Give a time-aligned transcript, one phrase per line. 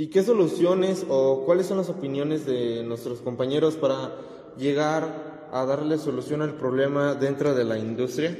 [0.00, 4.12] ¿Y qué soluciones o cuáles son las opiniones de nuestros compañeros para
[4.56, 8.30] llegar a darle solución al problema dentro de la industria?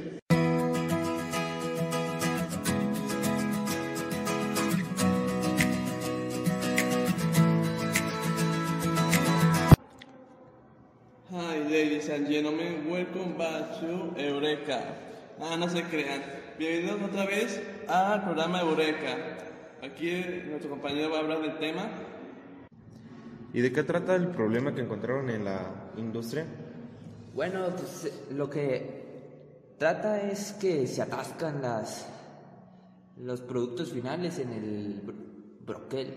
[11.29, 14.95] Hi ladies and gentlemen, welcome back to Eureka.
[15.41, 16.21] Ah, no se crean.
[16.57, 19.49] Bienvenidos otra vez al programa Eureka.
[19.81, 21.89] Aquí nuestro compañero va a hablar del tema.
[23.53, 26.45] ¿Y de qué trata el problema que encontraron en la industria?
[27.33, 32.07] Bueno, pues lo que trata es que se atascan las
[33.17, 35.15] los productos finales en el bro-
[35.65, 36.13] broquel.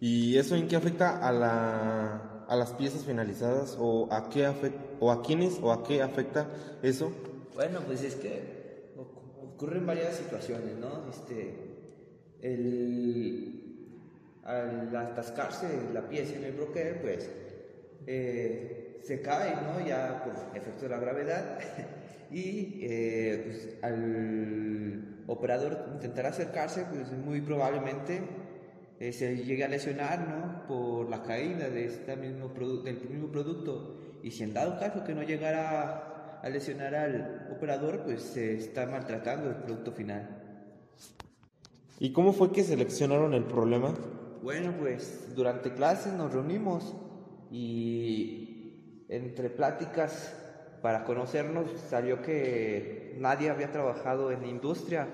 [0.00, 4.50] ¿Y eso en qué afecta a, la, a las piezas finalizadas o a qué
[4.98, 6.48] o a quiénes o a qué afecta
[6.82, 7.12] eso?
[7.54, 8.61] Bueno, pues es que
[9.62, 11.08] ocurren varias situaciones, ¿no?
[11.08, 11.54] Este,
[12.42, 13.88] el,
[14.42, 17.30] al atascarse la pieza en el broquel, pues
[18.08, 19.86] eh, se cae, ¿no?
[19.86, 21.60] Ya por efecto de la gravedad
[22.32, 28.20] y eh, pues, al operador intentar acercarse, pues muy probablemente
[28.98, 30.66] eh, se llegue a lesionar, ¿no?
[30.66, 32.48] Por la caída de este mismo
[32.82, 36.11] del mismo producto y si en dado caso que no llegara
[36.42, 40.28] a lesionar al operador, pues se está maltratando el producto final.
[42.00, 43.94] ¿Y cómo fue que seleccionaron el problema?
[44.42, 46.94] Bueno, pues durante clases nos reunimos
[47.50, 50.36] y entre pláticas
[50.82, 55.06] para conocernos salió que nadie había trabajado en industria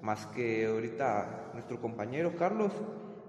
[0.00, 2.72] más que ahorita nuestro compañero Carlos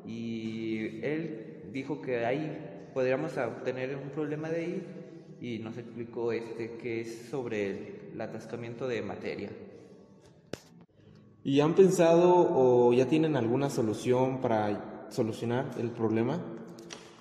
[0.06, 5.03] y él dijo que ahí podríamos obtener un problema de ahí
[5.44, 9.50] y nos explicó este que es sobre el, el atascamiento de materia.
[11.44, 16.40] ¿Y han pensado o ya tienen alguna solución para solucionar el problema?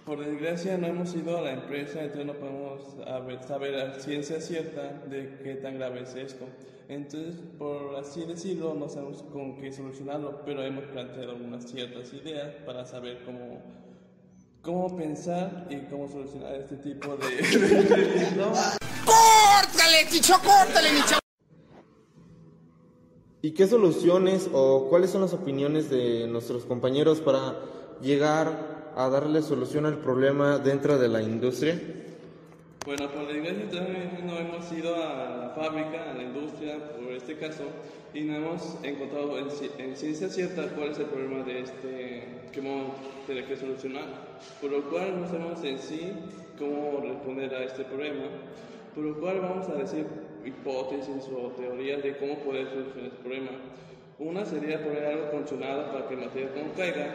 [0.06, 5.02] Por desgracia no hemos ido a la empresa, entonces no podemos saber a ciencia cierta
[5.10, 6.46] de qué tan grave es esto.
[6.88, 12.54] Entonces, por así decirlo, no sabemos con qué solucionarlo, pero hemos planteado unas ciertas ideas
[12.64, 13.62] para saber cómo,
[14.62, 18.32] cómo pensar y cómo solucionar este tipo de...
[18.36, 18.52] ¿no?
[19.04, 21.20] ¡Córtale, Chicho, córtale, mi chavo!
[23.42, 27.56] ¿Y qué soluciones o cuáles son las opiniones de nuestros compañeros para
[28.00, 31.80] llegar a darle solución al problema dentro de la industria?
[32.84, 37.36] Bueno, por desgracia todavía no hemos ido a la fábrica, a la industria, por este
[37.36, 37.62] caso,
[38.12, 39.46] y no hemos encontrado en,
[39.78, 44.06] en ciencia cierta cuál es el problema de este que a tener que solucionar.
[44.60, 46.12] Por lo cual no sabemos en sí
[46.58, 48.24] cómo responder a este problema,
[48.96, 50.04] por lo cual vamos a decir
[50.44, 53.50] hipótesis o teorías de cómo poder solucionar este problema.
[54.18, 57.14] Una sería poner algo conchonado para que el material cuando caiga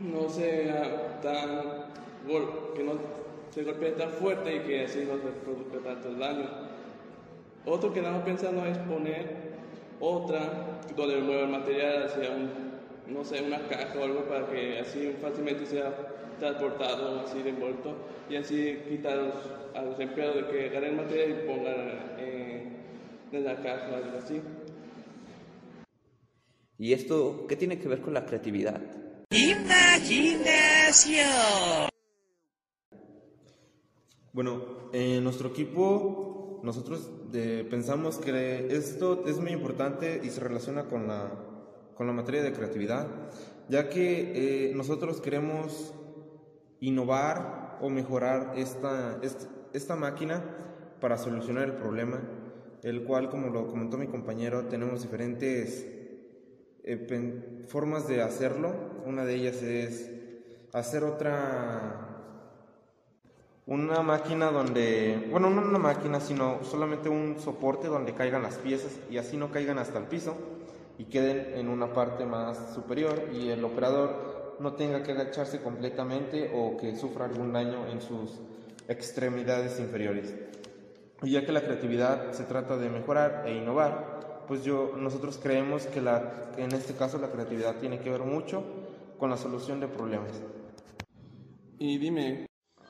[0.00, 1.86] no sea tan
[2.74, 3.25] que no
[3.56, 6.46] se golpee tan fuerte y que así no se produzca tanto el daño.
[7.64, 9.34] Otro que estamos pensando es poner
[9.98, 12.50] otra donde mueva el material hacia un,
[13.06, 15.90] no sé, una caja o algo para que así fácilmente sea
[16.38, 17.94] transportado, así de envuelto
[18.28, 19.18] y así quitar
[19.74, 21.76] a los, empleados de que agarren el material y pongan
[22.18, 22.62] eh,
[23.32, 24.42] en la caja o algo así.
[26.78, 28.82] ¿Y esto qué tiene que ver con la creatividad?
[34.36, 37.10] Bueno, en nuestro equipo nosotros
[37.70, 41.32] pensamos que esto es muy importante y se relaciona con la,
[41.94, 43.06] con la materia de creatividad,
[43.70, 45.94] ya que eh, nosotros queremos
[46.80, 50.44] innovar o mejorar esta, est- esta máquina
[51.00, 52.20] para solucionar el problema,
[52.82, 55.86] el cual, como lo comentó mi compañero, tenemos diferentes
[56.84, 58.74] eh, formas de hacerlo.
[59.06, 60.10] Una de ellas es
[60.74, 62.15] hacer otra
[63.66, 68.92] una máquina donde, bueno, no una máquina, sino solamente un soporte donde caigan las piezas
[69.10, 70.36] y así no caigan hasta el piso
[70.98, 76.52] y queden en una parte más superior y el operador no tenga que agacharse completamente
[76.54, 78.40] o que sufra algún daño en sus
[78.88, 80.34] extremidades inferiores.
[81.22, 85.86] Y ya que la creatividad se trata de mejorar e innovar, pues yo, nosotros creemos
[85.86, 88.62] que, la, en este caso la creatividad tiene que ver mucho
[89.18, 90.40] con la solución de problemas.
[91.78, 92.45] Y dime,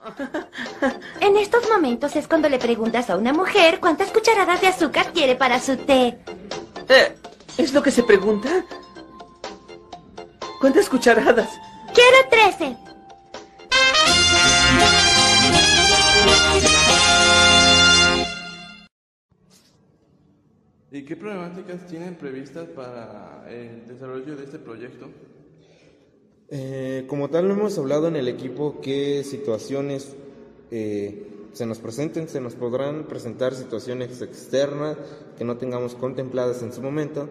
[1.20, 5.37] En estos momentos es cuando le preguntas a una mujer cuántas cucharadas de azúcar quiere
[5.37, 6.19] para su té.
[6.88, 7.17] Eh,
[7.58, 8.64] ¿Es lo que se pregunta?
[10.61, 11.49] ¿Cuántas cucharadas?
[11.94, 12.76] Quiero 13.
[20.97, 25.11] ¿y qué problemáticas tienen previstas para el desarrollo de este proyecto?
[26.49, 30.15] Eh, como tal, no hemos hablado en el equipo qué situaciones
[30.71, 34.97] eh, se nos presenten, se nos podrán presentar situaciones externas
[35.37, 37.29] que no tengamos contempladas en su momento,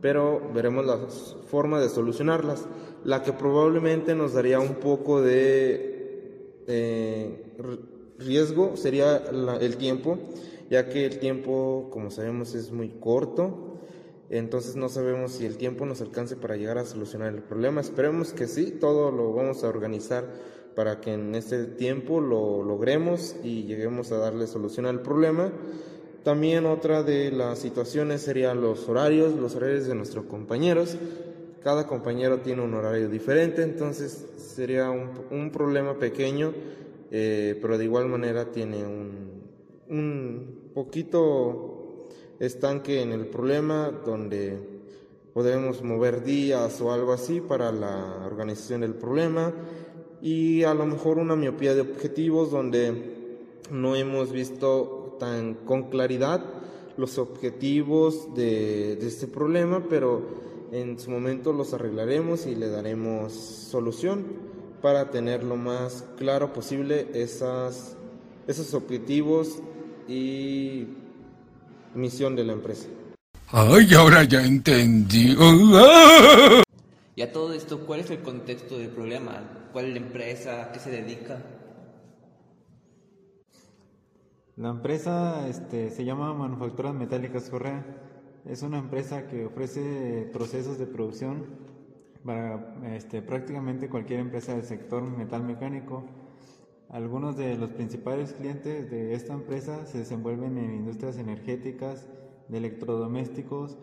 [0.00, 0.98] pero veremos la
[1.46, 2.66] forma de solucionarlas.
[3.04, 7.54] La que probablemente nos daría un poco de eh,
[8.18, 9.22] riesgo sería
[9.60, 10.18] el tiempo,
[10.68, 13.69] ya que el tiempo, como sabemos, es muy corto
[14.30, 17.80] entonces no sabemos si el tiempo nos alcance para llegar a solucionar el problema.
[17.80, 20.24] Esperemos que sí, todo lo vamos a organizar
[20.76, 25.52] para que en este tiempo lo logremos y lleguemos a darle solución al problema.
[26.22, 30.96] También otra de las situaciones serían los horarios, los horarios de nuestros compañeros.
[31.64, 36.54] Cada compañero tiene un horario diferente, entonces sería un, problema pequeño,
[37.10, 39.42] eh, pero de igual manera tiene un,
[39.88, 41.69] un poquito
[42.40, 44.58] estanque en el problema donde
[45.32, 49.52] podemos mover días o algo así para la organización del problema
[50.22, 53.38] y a lo mejor una miopía de objetivos donde
[53.70, 56.42] no hemos visto tan con claridad
[56.96, 60.22] los objetivos de, este problema, pero
[60.72, 64.24] en su momento los arreglaremos y le daremos solución
[64.82, 67.96] para tener lo más claro posible esas,
[68.46, 69.58] esos objetivos
[70.08, 70.86] y
[71.94, 72.88] misión de la empresa.
[73.52, 75.36] Ay, ahora ya entendí.
[77.16, 79.42] Y a todo esto, ¿cuál es el contexto del problema?
[79.72, 80.62] ¿Cuál es la empresa?
[80.62, 81.42] ¿A qué se dedica?
[84.56, 87.84] La empresa este, se llama Manufacturas Metálicas Correa.
[88.46, 91.46] Es una empresa que ofrece procesos de producción
[92.24, 96.04] para este, prácticamente cualquier empresa del sector metal mecánico
[96.90, 102.08] algunos de los principales clientes de esta empresa se desenvuelven en industrias energéticas,
[102.48, 103.78] de electrodomésticos,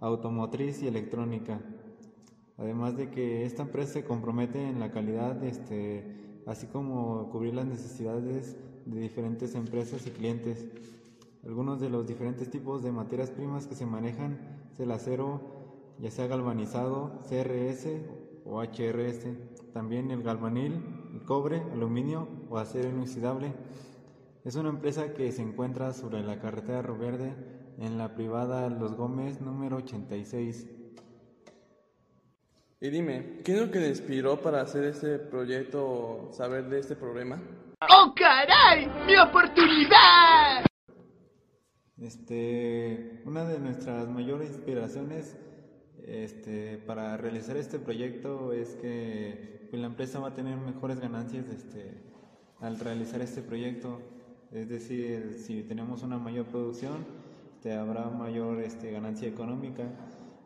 [0.00, 1.60] automotriz y electrónica.
[2.56, 7.66] Además de que esta empresa se compromete en la calidad, este, así como cubrir las
[7.66, 8.56] necesidades
[8.86, 10.64] de diferentes empresas y clientes.
[11.44, 14.38] Algunos de los diferentes tipos de materias primas que se manejan
[14.72, 15.40] es el acero,
[15.98, 17.88] ya sea galvanizado, CRS
[18.44, 19.26] o HRS,
[19.72, 23.52] también el galvanil, cobre, aluminio o acero inoxidable.
[24.44, 27.34] Es una empresa que se encuentra sobre la carretera Río Verde
[27.78, 30.68] en la privada Los Gómez número 86.
[32.80, 36.80] Y dime, ¿qué es lo que te inspiró para hacer este proyecto o saber de
[36.80, 37.40] este problema?
[37.80, 38.88] ¡Oh, caray!
[39.06, 40.66] ¡Mi oportunidad!
[42.00, 45.36] Este, una de nuestras mayores inspiraciones
[46.06, 51.46] este, para realizar este proyecto es que pues, la empresa va a tener mejores ganancias
[51.48, 51.94] este,
[52.60, 54.00] al realizar este proyecto.
[54.50, 57.06] Es decir, si tenemos una mayor producción,
[57.54, 59.84] este, habrá mayor este, ganancia económica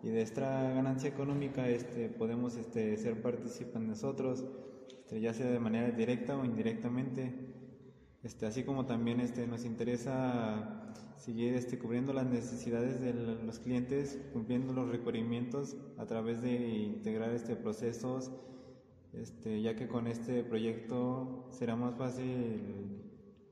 [0.02, 4.44] y de esta ganancia económica este, podemos este, ser participantes nosotros,
[4.88, 7.55] este, ya sea de manera directa o indirectamente.
[8.26, 14.18] Este, así como también este, nos interesa seguir este, cubriendo las necesidades de los clientes,
[14.32, 18.32] cumpliendo los requerimientos a través de integrar este procesos,
[19.12, 23.00] este, ya que con este proyecto será más fácil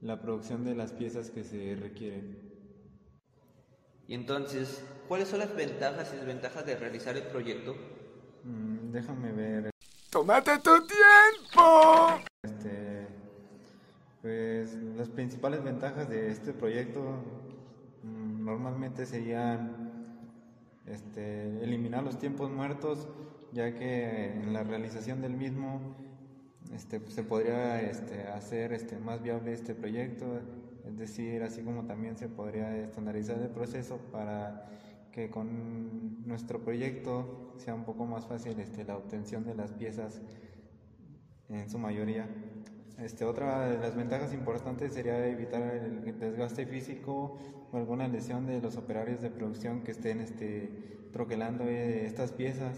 [0.01, 2.37] la producción de las piezas que se requieren.
[4.09, 7.77] Y entonces, ¿cuáles son las ventajas y desventajas de realizar el proyecto?
[8.43, 9.71] Mm, déjame ver.
[10.11, 12.21] ¡Tómate tu tiempo!
[12.43, 13.04] Este,
[14.25, 17.03] pues las principales ventajas de este proyecto
[18.03, 20.17] normalmente serían
[20.87, 23.07] este, eliminar los tiempos muertos,
[23.53, 25.95] ya que en la realización del mismo
[26.73, 30.41] este, se podría este, hacer este, más viable este proyecto,
[30.87, 34.71] es decir, así como también se podría estandarizar el proceso para
[35.13, 40.23] que con nuestro proyecto sea un poco más fácil este, la obtención de las piezas
[41.51, 42.27] en su mayoría.
[42.99, 47.39] Este, otra de las ventajas importantes sería evitar el desgaste físico
[47.73, 52.77] o alguna lesión de los operarios de producción que estén este, troquelando eh, estas piezas.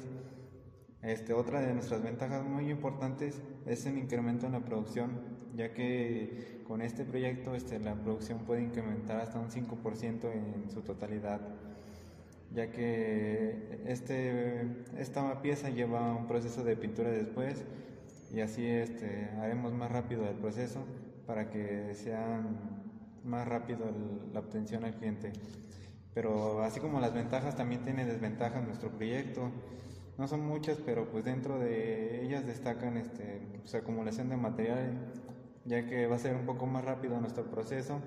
[1.03, 5.21] Este, otra de nuestras ventajas muy importantes es el incremento en la producción,
[5.55, 10.81] ya que con este proyecto este, la producción puede incrementar hasta un 5% en su
[10.81, 11.41] totalidad,
[12.55, 17.65] ya que este, esta pieza lleva un proceso de pintura después
[18.33, 20.85] y así este, haremos más rápido el proceso
[21.27, 22.43] para que sea
[23.25, 23.87] más rápido
[24.33, 25.33] la obtención al cliente.
[26.15, 29.51] Pero así como las ventajas, también tiene desventajas nuestro proyecto.
[30.19, 35.13] No son muchas, pero pues dentro de ellas destacan este, pues, acumulación de material,
[35.65, 38.01] ya que va a ser un poco más rápido nuestro proceso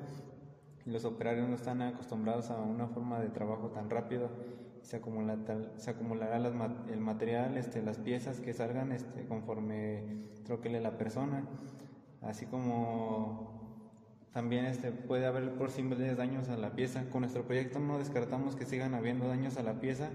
[0.85, 4.29] los operarios no están acostumbrados a una forma de trabajo tan rápido
[4.81, 5.37] se, acumula,
[5.77, 11.43] se acumulará el material, este, las piezas que salgan este, conforme troquele la persona,
[12.21, 13.59] así como
[14.33, 17.03] también este, puede haber posibles daños a la pieza.
[17.09, 20.09] Con nuestro proyecto no descartamos que sigan habiendo daños a la pieza,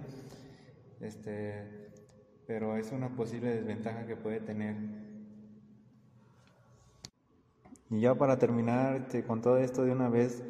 [2.47, 4.76] pero es una posible desventaja que puede tener.
[7.90, 10.42] Y ya para terminar con todo esto de una vez,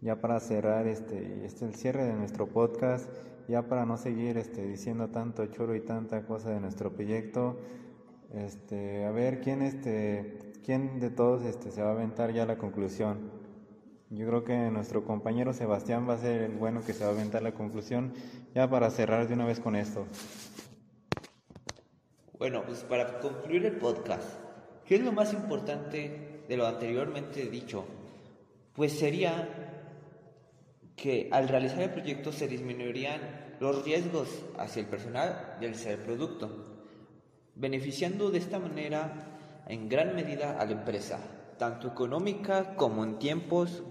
[0.00, 3.10] ya para cerrar este, este el cierre de nuestro podcast,
[3.48, 7.56] ya para no seguir este, diciendo tanto choro y tanta cosa de nuestro proyecto,
[8.34, 12.58] este, a ver quién, este, quién de todos este, se va a aventar ya la
[12.58, 13.30] conclusión.
[14.10, 17.14] Yo creo que nuestro compañero Sebastián va a ser el bueno que se va a
[17.14, 18.12] aventar la conclusión,
[18.54, 20.06] ya para cerrar de una vez con esto.
[22.38, 24.28] Bueno, pues para concluir el podcast,
[24.84, 27.84] ¿qué es lo más importante de lo anteriormente dicho?
[28.74, 29.75] Pues sería
[30.96, 33.20] que al realizar el proyecto se disminuirían
[33.60, 36.50] los riesgos hacia el personal y hacia el producto,
[37.54, 41.20] beneficiando de esta manera en gran medida a la empresa,
[41.58, 43.82] tanto económica como en tiempos,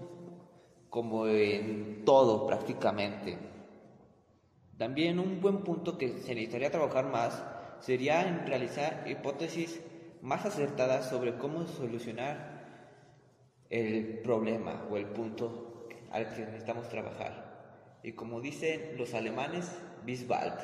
[0.90, 3.38] como en todo prácticamente.
[4.76, 7.42] También un buen punto que se necesitaría trabajar más
[7.80, 9.80] sería en realizar hipótesis
[10.22, 12.56] más acertadas sobre cómo solucionar
[13.70, 15.75] el problema o el punto
[16.12, 17.98] al que necesitamos trabajar.
[18.02, 19.66] Y como dicen los alemanes,
[20.04, 20.54] bis bald.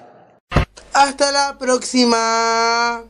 [0.92, 3.04] Hasta la próxima.